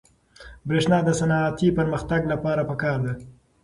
برېښنا 0.67 0.97
د 1.05 1.09
صنعتي 1.19 1.67
پرمختګ 1.77 2.21
لپاره 2.31 2.61
پکار 2.69 2.97
ده. 3.05 3.13